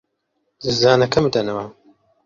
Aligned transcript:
جزدانەکەم 0.63 1.23
بدەنەوە. 1.27 1.65